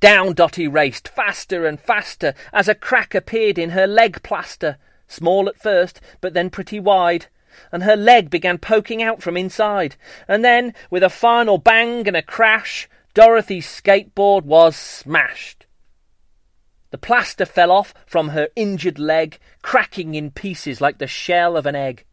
Down 0.00 0.34
Dotty 0.34 0.68
raced, 0.68 1.08
faster 1.08 1.66
and 1.66 1.80
faster, 1.80 2.34
as 2.52 2.68
a 2.68 2.74
crack 2.74 3.14
appeared 3.14 3.58
in 3.58 3.70
her 3.70 3.86
leg 3.86 4.22
plaster, 4.22 4.76
small 5.08 5.48
at 5.48 5.58
first, 5.58 6.00
but 6.20 6.34
then 6.34 6.50
pretty 6.50 6.78
wide, 6.78 7.26
and 7.72 7.82
her 7.82 7.96
leg 7.96 8.28
began 8.28 8.58
poking 8.58 9.02
out 9.02 9.22
from 9.22 9.36
inside, 9.36 9.96
and 10.28 10.44
then, 10.44 10.74
with 10.90 11.02
a 11.02 11.08
final 11.08 11.56
bang 11.56 12.06
and 12.06 12.16
a 12.16 12.22
crash, 12.22 12.88
Dorothy's 13.14 13.66
skateboard 13.66 14.44
was 14.44 14.76
smashed. 14.76 15.66
The 16.90 16.98
plaster 16.98 17.46
fell 17.46 17.72
off 17.72 17.94
from 18.04 18.28
her 18.28 18.48
injured 18.54 18.98
leg, 18.98 19.38
cracking 19.62 20.14
in 20.14 20.30
pieces 20.30 20.80
like 20.80 20.98
the 20.98 21.06
shell 21.06 21.56
of 21.56 21.64
an 21.64 21.74
egg. 21.74 22.04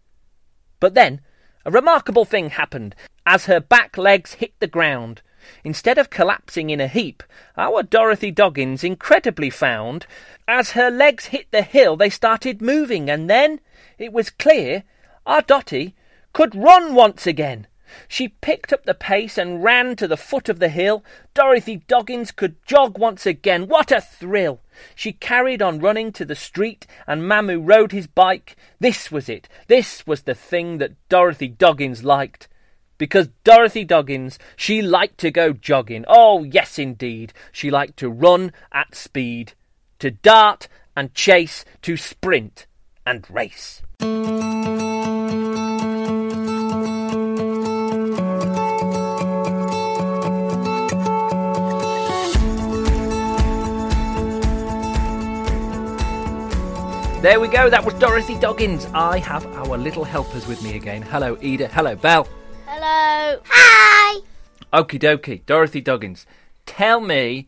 But 0.80 0.94
then, 0.94 1.22
a 1.65 1.72
remarkable 1.72 2.25
thing 2.25 2.51
happened 2.51 2.96
as 3.25 3.46
her 3.46 3.60
back 3.60 3.98
legs 3.98 4.36
hit 4.36 4.53
the 4.60 4.68
ground. 4.68 5.22
Instead 5.63 5.97
of 5.97 6.09
collapsing 6.09 6.69
in 6.69 6.79
a 6.79 6.88
heap, 6.88 7.23
our 7.57 7.83
Dorothy 7.83 8.31
Doggins 8.31 8.83
incredibly 8.83 9.50
found 9.50 10.05
as 10.47 10.71
her 10.71 10.89
legs 10.89 11.25
hit 11.27 11.51
the 11.51 11.62
hill 11.62 11.95
they 11.95 12.09
started 12.09 12.62
moving, 12.62 13.09
and 13.09 13.29
then 13.29 13.59
it 13.97 14.13
was 14.13 14.29
clear 14.29 14.83
our 15.25 15.41
Dotty 15.41 15.95
could 16.33 16.55
run 16.55 16.95
once 16.95 17.27
again. 17.27 17.67
She 18.07 18.29
picked 18.29 18.73
up 18.73 18.85
the 18.85 18.95
pace 18.95 19.38
and 19.38 19.63
ran 19.63 19.95
to 19.97 20.07
the 20.07 20.17
foot 20.17 20.50
of 20.50 20.59
the 20.59 20.69
hill. 20.69 21.03
Dorothy 21.33 21.83
Doggins 21.88 22.31
could 22.31 22.55
jog 22.65 22.97
once 22.97 23.25
again. 23.25 23.67
What 23.67 23.91
a 23.91 24.01
thrill! 24.01 24.62
She 24.95 25.13
carried 25.13 25.62
on 25.62 25.79
running 25.79 26.12
to 26.13 26.25
the 26.25 26.35
street, 26.35 26.88
and 27.05 27.21
Mamu 27.21 27.62
rode 27.63 27.91
his 27.91 28.07
bike. 28.07 28.55
This 28.79 29.12
was 29.12 29.29
it. 29.29 29.47
This 29.67 30.07
was 30.07 30.23
the 30.23 30.33
thing 30.33 30.79
that 30.79 30.93
Dorothy 31.07 31.47
Doggins 31.47 32.03
liked. 32.03 32.47
Because 33.03 33.27
Dorothy 33.43 33.83
Doggins, 33.83 34.39
she 34.55 34.81
liked 34.81 35.17
to 35.17 35.29
go 35.29 35.51
jogging. 35.51 36.05
Oh, 36.07 36.43
yes, 36.43 36.79
indeed. 36.79 37.33
She 37.51 37.69
liked 37.69 37.98
to 37.98 38.07
run 38.07 38.53
at 38.72 38.95
speed, 38.95 39.55
to 40.00 40.12
dart 40.12 40.69
and 40.95 41.13
chase, 41.13 41.65
to 41.81 41.98
sprint 41.98 42.65
and 43.05 43.29
race. 43.29 43.81
There 57.22 57.41
we 57.41 57.50
go, 57.50 57.69
that 57.69 57.83
was 57.83 57.95
Dorothy 57.95 58.39
Doggins. 58.39 58.88
I 58.93 59.19
have 59.19 59.45
our 59.57 59.77
little 59.77 60.05
helpers 60.05 60.48
with 60.48 60.63
me 60.63 60.77
again. 60.77 61.01
Hello, 61.01 61.38
Eda. 61.41 61.67
Hello, 61.67 61.98
Belle. 61.98 62.29
Hello. 62.75 63.39
Hi. 63.50 64.22
Okie 64.74 65.00
dokie, 65.00 65.46
Dorothy 65.46 65.80
Doggins. 65.80 66.25
Tell 66.65 67.00
me 67.00 67.48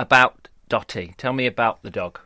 about 0.00 0.48
Dotty. 0.70 1.12
Tell 1.18 1.34
me 1.34 1.44
about 1.44 1.82
the 1.82 1.90
dog. 1.90 2.18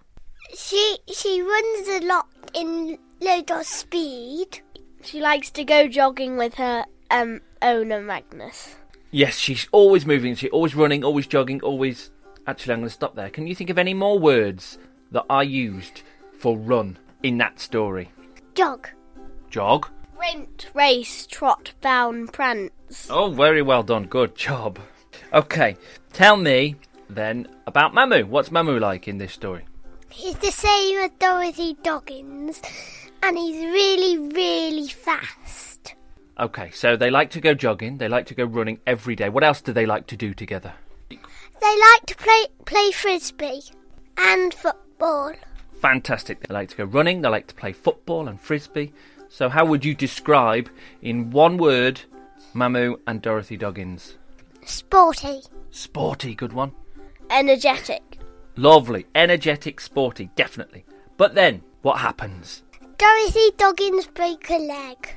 She 0.56 0.98
she 1.12 1.42
runs 1.42 1.88
a 1.88 2.06
lot 2.06 2.28
in 2.54 2.96
loads 3.20 3.50
of 3.50 3.66
speed. 3.66 4.60
She 5.02 5.20
likes 5.20 5.50
to 5.50 5.64
go 5.64 5.88
jogging 5.88 6.36
with 6.36 6.54
her 6.54 6.84
um 7.10 7.40
owner 7.60 8.00
Magnus. 8.00 8.76
Yes, 9.10 9.36
she's 9.36 9.66
always 9.72 10.06
moving. 10.06 10.36
She's 10.36 10.52
always 10.52 10.76
running, 10.76 11.02
always 11.02 11.26
jogging, 11.26 11.60
always. 11.62 12.12
Actually, 12.46 12.74
I'm 12.74 12.80
going 12.82 12.88
to 12.88 12.94
stop 12.94 13.16
there. 13.16 13.30
Can 13.30 13.48
you 13.48 13.56
think 13.56 13.68
of 13.68 13.78
any 13.78 13.94
more 13.94 14.16
words 14.16 14.78
that 15.10 15.24
I 15.28 15.42
used 15.42 16.02
for 16.38 16.56
run 16.56 16.98
in 17.20 17.38
that 17.38 17.58
story? 17.58 18.12
Jog. 18.54 18.90
Jog. 19.50 19.88
Sprint, 20.18 20.66
race, 20.74 21.26
trot, 21.28 21.72
bound, 21.80 22.32
prance. 22.32 23.06
Oh, 23.08 23.30
very 23.30 23.62
well 23.62 23.84
done. 23.84 24.06
Good 24.06 24.34
job. 24.34 24.80
Okay, 25.32 25.76
tell 26.12 26.36
me 26.36 26.74
then 27.08 27.46
about 27.68 27.92
Mamu. 27.92 28.24
What's 28.24 28.48
Mamu 28.48 28.80
like 28.80 29.06
in 29.06 29.18
this 29.18 29.32
story? 29.32 29.64
He's 30.10 30.34
the 30.38 30.50
same 30.50 30.98
as 30.98 31.12
Dorothy 31.20 31.76
Doggins, 31.84 32.60
and 33.22 33.38
he's 33.38 33.62
really, 33.62 34.18
really 34.18 34.88
fast. 34.88 35.94
Okay, 36.40 36.70
so 36.72 36.96
they 36.96 37.10
like 37.10 37.30
to 37.30 37.40
go 37.40 37.54
jogging, 37.54 37.98
they 37.98 38.08
like 38.08 38.26
to 38.26 38.34
go 38.34 38.44
running 38.44 38.80
every 38.88 39.14
day. 39.14 39.28
What 39.28 39.44
else 39.44 39.60
do 39.60 39.72
they 39.72 39.86
like 39.86 40.08
to 40.08 40.16
do 40.16 40.34
together? 40.34 40.72
They 41.10 41.16
like 41.92 42.06
to 42.06 42.16
play 42.16 42.46
play 42.64 42.90
frisbee 42.90 43.62
and 44.16 44.52
football. 44.52 45.32
Fantastic. 45.80 46.40
They 46.40 46.52
like 46.54 46.70
to 46.70 46.76
go 46.76 46.84
running, 46.84 47.22
they 47.22 47.28
like 47.28 47.46
to 47.46 47.54
play 47.54 47.72
football 47.72 48.26
and 48.26 48.40
frisbee. 48.40 48.92
So, 49.28 49.48
how 49.48 49.64
would 49.66 49.84
you 49.84 49.94
describe 49.94 50.68
in 51.02 51.30
one 51.30 51.58
word 51.58 52.00
Mamu 52.54 52.98
and 53.06 53.20
Dorothy 53.22 53.56
Doggins? 53.56 54.16
Sporty. 54.64 55.40
Sporty, 55.70 56.34
good 56.34 56.52
one. 56.52 56.72
Energetic. 57.30 58.18
Lovely. 58.56 59.06
Energetic, 59.14 59.80
sporty, 59.80 60.30
definitely. 60.34 60.84
But 61.16 61.34
then, 61.34 61.62
what 61.82 61.98
happens? 61.98 62.62
Dorothy 62.96 63.50
Doggins 63.56 64.06
broke 64.08 64.46
her 64.48 64.58
leg. 64.58 65.08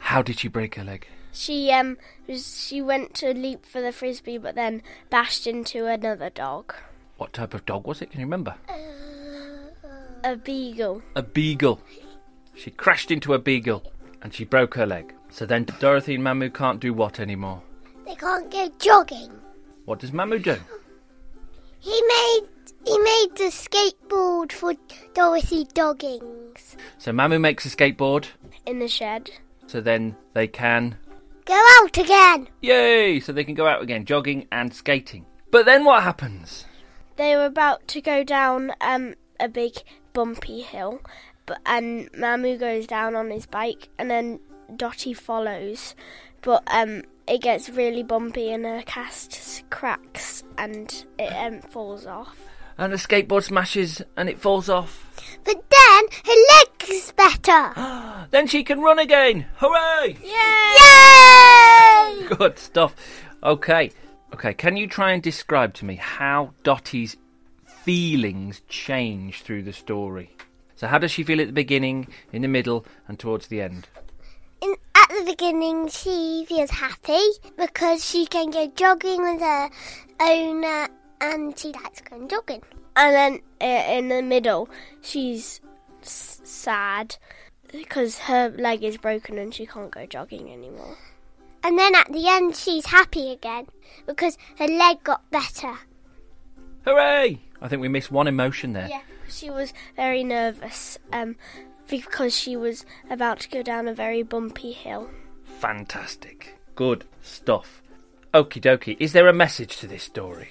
How 0.00 0.20
did 0.22 0.38
she 0.40 0.48
break 0.48 0.74
her 0.74 0.84
leg? 0.84 1.06
She 1.32 1.70
um 1.70 1.96
was, 2.28 2.66
she 2.68 2.82
went 2.82 3.14
to 3.14 3.32
leap 3.32 3.64
for 3.64 3.80
the 3.80 3.92
frisbee, 3.92 4.36
but 4.36 4.54
then 4.54 4.82
bashed 5.08 5.46
into 5.46 5.86
another 5.86 6.28
dog, 6.28 6.74
What 7.16 7.32
type 7.32 7.54
of 7.54 7.64
dog 7.64 7.86
was 7.86 8.02
it? 8.02 8.10
Can 8.10 8.20
you 8.20 8.26
remember? 8.26 8.54
a 10.24 10.36
beagle. 10.36 11.02
A 11.16 11.22
beagle. 11.22 11.80
She 12.54 12.70
crashed 12.70 13.10
into 13.10 13.34
a 13.34 13.38
beagle 13.38 13.92
and 14.22 14.32
she 14.32 14.44
broke 14.44 14.74
her 14.74 14.86
leg. 14.86 15.14
So 15.30 15.46
then 15.46 15.66
Dorothy 15.80 16.14
and 16.16 16.24
Mamu 16.24 16.52
can't 16.52 16.80
do 16.80 16.92
what 16.92 17.18
anymore? 17.18 17.62
They 18.06 18.14
can't 18.14 18.50
go 18.50 18.68
jogging. 18.78 19.30
What 19.84 19.98
does 20.00 20.10
Mamu 20.10 20.42
do? 20.42 20.56
He 21.80 21.90
made 22.06 22.42
he 22.86 22.98
made 22.98 23.28
the 23.36 23.50
skateboard 23.50 24.52
for 24.52 24.74
Dorothy 25.14 25.66
Doggins 25.72 26.76
So 26.98 27.12
Mamu 27.12 27.40
makes 27.40 27.64
a 27.66 27.68
skateboard, 27.68 28.26
in 28.66 28.78
the 28.78 28.88
shed. 28.88 29.30
so 29.66 29.80
then 29.80 30.16
they 30.34 30.46
can. 30.48 30.96
Go 31.44 31.60
out 31.80 31.98
again. 31.98 32.48
Yay! 32.60 33.18
So 33.18 33.32
they 33.32 33.42
can 33.44 33.54
go 33.54 33.66
out 33.66 33.82
again, 33.82 34.04
jogging 34.04 34.46
and 34.52 34.72
skating. 34.72 35.26
But 35.50 35.66
then 35.66 35.84
what 35.84 36.02
happens? 36.04 36.66
They 37.16 37.34
were 37.34 37.46
about 37.46 37.86
to 37.88 38.00
go 38.00 38.22
down 38.22 38.72
um 38.80 39.14
a 39.40 39.48
big 39.48 39.74
bumpy 40.12 40.60
hill, 40.60 41.00
but 41.46 41.58
and 41.66 42.10
Mamu 42.12 42.58
goes 42.58 42.86
down 42.86 43.16
on 43.16 43.30
his 43.30 43.46
bike, 43.46 43.88
and 43.98 44.10
then 44.10 44.40
Dotty 44.76 45.14
follows, 45.14 45.94
but 46.40 46.62
um 46.66 47.02
it 47.26 47.40
gets 47.40 47.68
really 47.68 48.02
bumpy 48.02 48.50
and 48.50 48.64
her 48.64 48.82
cast 48.84 49.62
cracks 49.70 50.42
and 50.58 51.04
it 51.18 51.32
um 51.32 51.60
falls 51.60 52.06
off. 52.06 52.38
And 52.78 52.92
the 52.92 52.96
skateboard 52.96 53.44
smashes 53.44 54.02
and 54.16 54.28
it 54.28 54.40
falls 54.40 54.68
off. 54.68 55.08
But 55.44 55.62
then 55.70 56.04
her 56.24 56.32
leg's 56.52 57.12
better. 57.12 57.72
Then 58.30 58.46
she 58.46 58.64
can 58.64 58.80
run 58.80 58.98
again! 58.98 59.44
Hooray! 59.56 60.16
Yay! 60.22 62.26
Good 62.36 62.58
stuff. 62.58 62.94
Okay. 63.42 63.90
Okay, 64.32 64.54
can 64.54 64.78
you 64.78 64.86
try 64.86 65.12
and 65.12 65.22
describe 65.22 65.74
to 65.74 65.84
me 65.84 65.96
how 65.96 66.54
Dotty's 66.62 67.18
feelings 67.66 68.62
change 68.68 69.42
through 69.42 69.64
the 69.64 69.74
story? 69.74 70.30
So, 70.76 70.86
how 70.86 70.98
does 70.98 71.10
she 71.10 71.22
feel 71.22 71.40
at 71.40 71.46
the 71.46 71.52
beginning, 71.52 72.08
in 72.32 72.42
the 72.42 72.48
middle, 72.48 72.84
and 73.06 73.18
towards 73.18 73.46
the 73.48 73.60
end? 73.60 73.88
In, 74.60 74.74
at 74.94 75.08
the 75.08 75.24
beginning, 75.26 75.88
she 75.88 76.44
feels 76.48 76.70
happy 76.70 77.20
because 77.56 78.04
she 78.04 78.26
can 78.26 78.50
go 78.50 78.70
jogging 78.74 79.22
with 79.22 79.40
her 79.40 79.70
owner 80.20 80.88
and 81.20 81.58
she 81.58 81.72
likes 81.72 82.00
going 82.00 82.28
jogging. 82.28 82.62
And 82.96 83.14
then 83.14 83.40
uh, 83.60 83.92
in 83.92 84.08
the 84.08 84.22
middle, 84.22 84.68
she's 85.00 85.60
s- 86.02 86.40
sad 86.44 87.16
because 87.70 88.18
her 88.20 88.50
leg 88.50 88.84
is 88.84 88.98
broken 88.98 89.38
and 89.38 89.54
she 89.54 89.66
can't 89.66 89.90
go 89.90 90.04
jogging 90.06 90.52
anymore. 90.52 90.96
And 91.64 91.78
then 91.78 91.94
at 91.94 92.12
the 92.12 92.28
end, 92.28 92.56
she's 92.56 92.86
happy 92.86 93.30
again 93.30 93.66
because 94.06 94.36
her 94.58 94.66
leg 94.66 95.02
got 95.04 95.28
better. 95.30 95.74
Hooray! 96.84 97.40
I 97.60 97.68
think 97.68 97.80
we 97.80 97.88
missed 97.88 98.10
one 98.10 98.26
emotion 98.26 98.72
there. 98.72 98.88
Yeah, 98.88 99.02
she 99.32 99.50
was 99.50 99.72
very 99.96 100.22
nervous 100.24 100.98
um, 101.12 101.36
because 101.88 102.36
she 102.36 102.56
was 102.56 102.84
about 103.10 103.40
to 103.40 103.48
go 103.48 103.62
down 103.62 103.88
a 103.88 103.94
very 103.94 104.22
bumpy 104.22 104.72
hill. 104.72 105.10
Fantastic. 105.60 106.58
Good 106.74 107.04
stuff. 107.22 107.82
Okie 108.34 108.60
dokie. 108.60 108.96
Is 108.98 109.12
there 109.12 109.28
a 109.28 109.32
message 109.32 109.76
to 109.78 109.86
this 109.86 110.02
story? 110.02 110.48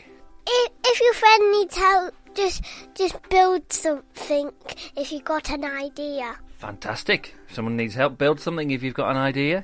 If, 0.48 0.72
if 0.86 1.02
your 1.02 1.14
friend 1.14 1.52
needs 1.52 1.76
help, 1.78 2.14
just 2.36 2.64
just 2.96 3.18
build 3.30 3.72
something. 3.74 4.52
If 4.96 5.12
you've 5.12 5.26
got 5.26 5.50
an 5.50 5.66
idea, 5.66 6.36
Fantastic. 6.60 7.34
If 7.50 7.56
someone 7.56 7.76
needs 7.76 7.96
help, 7.96 8.18
build 8.20 8.40
something 8.40 8.70
if 8.72 8.84
you've 8.84 8.94
got 8.94 9.10
an 9.12 9.18
idea. 9.18 9.64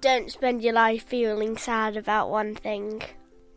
don't 0.00 0.30
spend 0.30 0.62
your 0.62 0.72
life 0.72 1.04
feeling 1.04 1.56
sad 1.58 1.96
about 1.96 2.30
one 2.30 2.54
thing. 2.54 3.02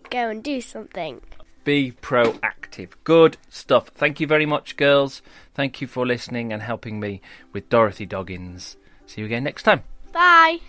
Go 0.09 0.29
and 0.29 0.43
do 0.43 0.59
something. 0.61 1.21
Be 1.63 1.91
proactive. 1.93 2.64
Good 3.03 3.37
stuff. 3.49 3.87
Thank 3.89 4.19
you 4.19 4.27
very 4.27 4.45
much, 4.45 4.75
girls. 4.75 5.21
Thank 5.53 5.81
you 5.81 5.87
for 5.87 6.05
listening 6.05 6.51
and 6.51 6.61
helping 6.61 6.99
me 6.99 7.21
with 7.53 7.69
Dorothy 7.69 8.05
Doggins. 8.05 8.77
See 9.07 9.21
you 9.21 9.25
again 9.27 9.43
next 9.43 9.63
time. 9.63 9.83
Bye. 10.11 10.59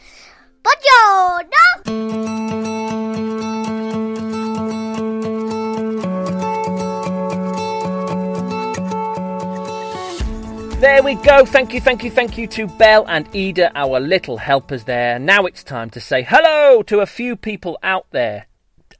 There 10.81 11.03
we 11.03 11.15
go. 11.17 11.45
Thank 11.45 11.73
you, 11.75 11.81
thank 11.81 12.05
you, 12.05 12.11
thank 12.11 12.39
you 12.39 12.47
to 12.49 12.67
Belle 12.67 13.07
and 13.09 13.27
Ida, 13.35 13.73
our 13.75 13.99
little 13.99 14.37
helpers 14.37 14.85
there. 14.85 15.19
Now 15.19 15.47
it's 15.47 15.65
time 15.65 15.91
to 15.91 16.01
say 16.01 16.23
hello 16.23 16.83
to 16.85 17.01
a 17.01 17.07
few 17.07 17.35
people 17.35 17.79
out 17.83 18.07
there. 18.11 18.47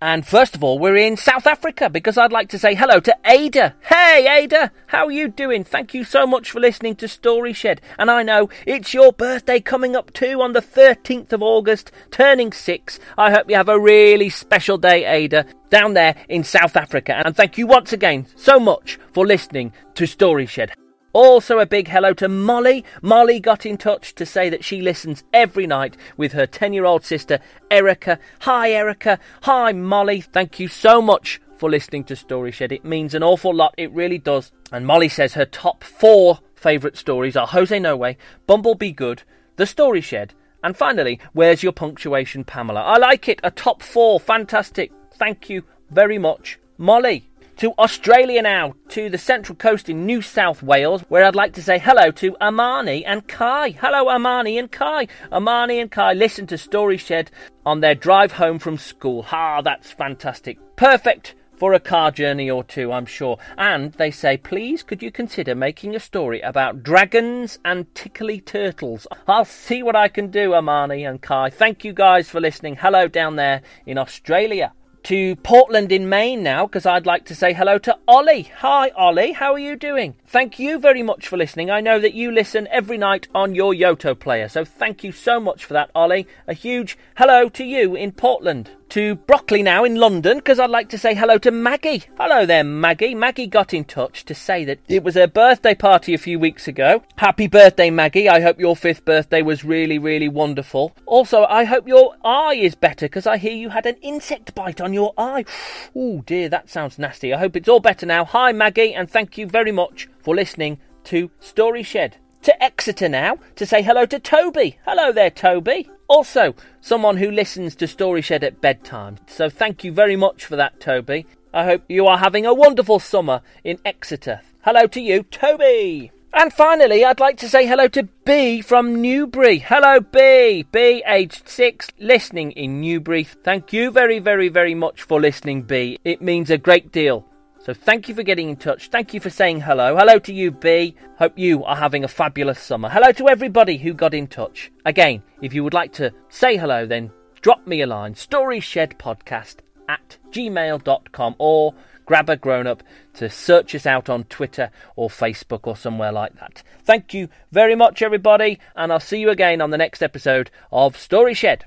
And 0.01 0.27
first 0.27 0.55
of 0.55 0.63
all, 0.63 0.79
we're 0.79 0.97
in 0.97 1.17
South 1.17 1.47
Africa 1.47 1.89
because 1.89 2.19
I'd 2.19 2.33
like 2.33 2.49
to 2.51 2.59
say 2.59 2.75
hello 2.75 3.01
to 3.01 3.17
Ada. 3.25 3.75
Hey, 3.81 4.27
Ada, 4.29 4.71
how 4.89 5.07
are 5.07 5.13
you 5.13 5.29
doing? 5.29 5.65
Thank 5.65 5.95
you 5.95 6.05
so 6.05 6.27
much 6.27 6.51
for 6.51 6.61
listening 6.61 6.97
to 6.97 7.09
Story 7.09 7.53
Shed. 7.53 7.81
And 7.99 8.11
I 8.11 8.23
know 8.23 8.51
it's 8.67 8.93
your 8.93 9.13
birthday 9.13 9.61
coming 9.61 9.97
up 9.97 10.13
too 10.13 10.43
on 10.43 10.53
the 10.53 10.61
13th 10.61 11.33
of 11.33 11.43
August, 11.43 11.93
turning 12.11 12.53
six. 12.53 12.99
I 13.17 13.31
hope 13.31 13.49
you 13.49 13.57
have 13.57 13.71
a 13.71 13.81
really 13.81 14.29
special 14.29 14.77
day, 14.77 15.07
Ada, 15.07 15.47
down 15.71 15.95
there 15.95 16.15
in 16.29 16.45
South 16.45 16.77
Africa. 16.77 17.23
And 17.25 17.35
thank 17.35 17.57
you 17.57 17.67
once 17.67 17.93
again 17.93 18.27
so 18.37 18.61
much 18.61 18.99
for 19.13 19.27
listening 19.27 19.73
to 19.95 20.07
Story 20.07 20.47
Shed. 20.47 20.73
Also, 21.17 21.59
a 21.59 21.65
big 21.65 21.89
hello 21.89 22.13
to 22.13 22.29
Molly. 22.29 22.85
Molly 23.01 23.41
got 23.41 23.65
in 23.65 23.79
touch 23.79 24.15
to 24.17 24.27
say 24.27 24.51
that 24.51 24.63
she 24.63 24.83
listens 24.83 25.25
every 25.33 25.67
night 25.67 25.97
with 26.19 26.33
her 26.33 26.47
10 26.47 26.75
year 26.75 26.85
old 26.85 27.07
sister, 27.07 27.41
Erica. 27.71 28.19
Hi, 28.41 28.73
Erica. 28.73 29.19
Hi, 29.45 29.73
Molly. 29.73 30.21
Thank 30.21 30.61
you 30.61 30.69
so 30.69 31.01
much 31.01 31.41
for 31.57 31.71
listening 31.71 32.05
to 32.05 32.17
Story 32.17 32.51
Shed. 32.51 32.71
It 32.71 32.85
means 32.85 33.15
an 33.15 33.23
awful 33.23 33.55
lot. 33.55 33.75
It 33.79 33.91
really 33.93 34.19
does. 34.19 34.53
And 34.71 34.87
Molly 34.87 35.09
says 35.09 35.33
her 35.33 35.47
top 35.47 35.83
four 35.83 36.41
favourite 36.55 36.99
stories 36.99 37.35
are 37.35 37.47
Jose 37.47 37.79
No 37.79 37.97
Way, 37.97 38.19
Bumblebee 38.47 38.93
Good, 38.93 39.23
The 39.57 39.65
Story 39.65 40.03
Shed, 40.03 40.35
and 40.63 40.77
finally, 40.77 41.19
Where's 41.33 41.63
Your 41.63 41.73
Punctuation, 41.73 42.45
Pamela? 42.45 42.83
I 42.83 42.99
like 42.99 43.27
it. 43.27 43.41
A 43.43 43.51
top 43.51 43.83
four. 43.83 44.21
Fantastic. 44.21 44.93
Thank 45.15 45.49
you 45.49 45.63
very 45.91 46.19
much, 46.19 46.59
Molly 46.77 47.31
to 47.57 47.73
Australia 47.79 48.43
now, 48.43 48.75
to 48.89 49.09
the 49.09 49.19
central 49.19 49.57
coast 49.57 49.89
in 49.89 50.05
New 50.05 50.21
South 50.21 50.63
Wales, 50.63 51.03
where 51.09 51.25
I'd 51.25 51.35
like 51.35 51.55
to 51.55 51.63
say 51.63 51.79
hello 51.79 52.11
to 52.13 52.37
Amani 52.41 53.05
and 53.05 53.27
Kai. 53.27 53.71
Hello, 53.71 54.11
Amani 54.11 54.59
and 54.59 54.71
Kai. 54.71 55.09
Amani 55.33 55.81
and 55.81 55.91
Kai 55.91 56.13
listen 56.13 56.47
to 56.49 56.59
Story 56.59 56.99
Shed 56.99 57.31
on 57.65 57.81
their 57.81 57.95
drive 57.95 58.33
home 58.33 58.59
from 58.59 58.77
school. 58.77 59.27
Ah, 59.33 59.63
that's 59.63 59.91
fantastic. 59.91 60.59
Perfect 60.77 61.35
for 61.57 61.73
a 61.73 61.81
car 61.81 62.11
journey 62.11 62.51
or 62.51 62.63
two, 62.63 62.93
I'm 62.93 63.07
sure. 63.07 63.39
And 63.57 63.93
they 63.95 64.11
say, 64.11 64.37
please, 64.37 64.83
could 64.83 65.03
you 65.03 65.11
consider 65.11 65.55
making 65.55 65.97
a 65.97 66.01
story 66.01 66.43
about 66.43 66.83
dragons 66.83 67.59
and 67.65 67.93
tickly 67.95 68.39
turtles? 68.41 69.07
I'll 69.27 69.47
see 69.47 69.83
what 69.83 69.97
I 69.97 70.09
can 70.09 70.31
do, 70.31 70.53
Amani 70.53 71.05
and 71.05 71.23
Kai. 71.23 71.49
Thank 71.49 71.85
you 71.85 71.95
guys 71.95 72.29
for 72.29 72.41
listening. 72.41 72.77
Hello 72.77 73.09
down 73.09 73.37
there 73.37 73.63
in 73.87 73.97
Australia 73.97 74.75
to 75.07 75.37
Portland 75.37 75.93
in 75.93 76.09
Maine 76.09 76.43
now 76.43 76.67
because 76.67 76.85
I'd 76.85 77.07
like 77.07 77.25
to 77.27 77.35
say 77.37 77.53
hello 77.53 77.79
to 77.79 77.97
Ollie. 78.09 78.51
Hi, 78.57 78.89
Ollie. 78.89 79.35
How 79.35 79.53
are 79.53 79.59
you 79.59 79.77
doing? 79.77 80.17
Thank 80.27 80.59
you 80.59 80.81
very 80.81 81.05
much 81.05 81.29
for 81.29 81.37
listening. 81.37 81.71
I 81.71 81.81
know 81.81 82.01
that 82.01 82.15
you 82.15 82.33
listen 82.33 82.67
every 82.73 82.99
night 82.99 83.29
on 83.33 83.55
your 83.55 83.73
Yoto 83.73 84.19
player, 84.19 84.49
so 84.49 84.65
thank 84.65 85.05
you 85.05 85.13
so 85.13 85.39
much 85.39 85.65
for 85.65 85.75
that, 85.75 85.93
Ollie. 85.95 86.27
A 86.49 86.55
huge 86.55 86.99
hello 87.19 87.49
to 87.51 87.63
you 87.63 87.95
in 87.95 88.11
Portland 88.11 88.73
to 88.91 89.15
Brockley 89.15 89.63
now 89.63 89.85
in 89.85 89.97
London 89.97 90.39
because 90.39 90.59
I'd 90.59 90.71
like 90.71 90.89
to 90.91 90.99
say 90.99 91.15
hello 91.15 91.39
to 91.39 91.51
Maggie. 91.51 92.05
Hello 92.19 92.47
there, 92.47 92.65
Maggie. 92.65 93.15
Maggie 93.15 93.47
got 93.47 93.75
in 93.75 93.85
touch 93.85 94.25
to 94.25 94.35
say 94.35 94.65
that 94.65 94.79
it 94.89 95.03
was 95.03 95.15
her 95.15 95.27
birthday 95.27 95.75
party 95.75 96.15
a 96.15 96.19
few 96.19 96.39
weeks 96.39 96.69
ago. 96.69 97.03
Happy 97.17 97.47
birthday, 97.47 97.91
Maggie. 97.91 98.29
I 98.29 98.41
hope 98.41 98.59
your 98.59 98.77
fifth 98.77 99.05
birthday 99.05 99.43
was 99.43 99.65
really, 99.65 99.99
really 99.99 100.29
wonderful. 100.29 100.95
Also, 101.07 101.45
I 101.45 101.65
hope 101.65 101.89
your 101.89 102.17
eye 102.25 102.55
is 102.55 102.75
better 102.75 103.07
because 103.07 103.27
I 103.27 103.37
hear 103.37 103.55
you 103.55 103.71
had 103.71 103.87
an 103.87 103.97
insect 104.03 104.55
bite 104.55 104.81
on 104.81 104.93
your 104.93 105.13
eye. 105.17 105.45
Oh 105.99 106.23
dear, 106.27 106.49
that 106.51 106.69
sounds 106.69 106.99
nasty. 106.99 107.33
I 107.33 107.39
hope 107.39 107.57
it's 107.57 107.69
all 107.69 107.81
better 107.81 108.07
now. 108.07 108.25
Hi, 108.25 108.53
Maggie, 108.53 108.95
and 108.95 109.11
thank 109.11 109.39
you 109.39 109.47
very 109.47 109.73
much 109.73 110.09
for 110.21 110.35
listening 110.35 110.79
to 111.05 111.31
Story 111.41 111.83
Shed. 111.83 112.19
To 112.47 112.63
Exeter 112.63 113.09
now 113.09 113.39
to 113.57 113.67
say 113.67 113.83
hello 113.83 114.07
to 114.07 114.21
Toby. 114.21 114.79
Hello 114.85 115.11
there, 115.11 115.31
Toby. 115.33 115.91
Also, 116.07 116.55
someone 116.81 117.17
who 117.17 117.29
listens 117.29 117.75
to 117.75 117.89
Story 117.89 118.23
Shed 118.23 118.45
at 118.45 118.61
bedtime. 118.61 119.17
So 119.27 119.51
thank 119.51 119.83
you 119.83 119.91
very 119.91 120.15
much 120.15 120.45
for 120.45 120.55
that, 120.55 120.79
Toby. 120.79 121.27
I 121.53 121.65
hope 121.65 121.83
you 121.89 122.07
are 122.07 122.19
having 122.19 122.47
a 122.47 122.55
wonderful 122.55 123.01
summer 123.01 123.41
in 123.65 123.81
Exeter. 123.85 124.43
Hello 124.61 124.87
to 124.87 125.01
you, 125.01 125.25
Toby. 125.25 126.13
And 126.33 126.53
finally, 126.53 127.05
I'd 127.05 127.19
like 127.19 127.37
to 127.39 127.49
say 127.49 127.67
hello 127.67 127.89
to 127.89 128.05
B 128.25 128.61
from 128.61 129.03
Newbury. 129.03 129.59
Hello, 129.59 129.99
B. 129.99 130.65
B, 130.71 131.03
aged 131.05 131.49
six, 131.49 131.89
listening 131.99 132.53
in 132.53 132.81
Newbury. 132.81 133.25
Thank 133.25 133.73
you 133.73 133.91
very, 133.91 134.21
very, 134.21 134.51
very 134.51 134.77
much 134.77 135.03
for 135.03 135.21
listening, 135.21 135.63
B. 135.63 135.99
It 136.05 136.23
means 136.23 136.51
a 136.51 136.59
great 136.59 136.93
deal. 136.93 137.27
So 137.67 137.75
thank 137.75 138.09
you 138.09 138.15
for 138.15 138.23
getting 138.23 138.49
in 138.49 138.55
touch. 138.55 138.91
Thank 138.91 139.13
you 139.13 139.19
for 139.19 139.29
saying 139.29 139.63
hello. 139.63 139.97
Hello 139.97 140.21
to 140.21 140.33
you, 140.33 140.53
B. 140.53 140.95
Hope 141.19 141.37
you 141.37 141.65
are 141.65 141.75
having 141.75 142.05
a 142.05 142.09
fabulous 142.09 142.61
summer. 142.61 142.89
Hello 142.89 143.11
to 143.11 143.29
everybody 143.29 143.77
who 143.77 143.93
got 143.93 144.15
in 144.15 144.29
touch. 144.29 144.71
Again, 144.85 145.21
if 145.43 145.53
you 145.53 145.65
would 145.65 145.75
like 145.75 145.93
to 145.95 146.15
say 146.29 146.57
hello, 146.57 146.87
then 146.87 147.11
drop 147.41 147.67
me 147.67 147.81
a 147.81 147.87
line. 147.89 148.15
Storyshedpodcast 148.15 149.57
at 149.89 150.17
gmail.com 150.31 151.35
or 151.39 151.75
grab 152.05 152.31
a 152.31 152.37
grown 152.37 152.69
up 152.69 152.85
to 153.15 153.29
search 153.29 153.75
us 153.75 153.85
out 153.85 154.09
on 154.09 154.23
Twitter 154.25 154.71
or 154.95 155.09
Facebook 155.09 155.67
or 155.67 155.77
somewhere 155.77 156.13
like 156.13 156.39
that. 156.39 156.63
Thank 156.85 157.13
you 157.15 157.29
very 157.51 157.75
much, 157.75 158.01
everybody, 158.01 158.61
and 158.77 158.93
I'll 158.93 159.01
see 159.01 159.19
you 159.19 159.31
again 159.31 159.61
on 159.61 159.71
the 159.71 159.77
next 159.77 160.05
episode 160.05 160.53
of 160.71 160.97
Story 160.97 161.35
Shed. 161.35 161.65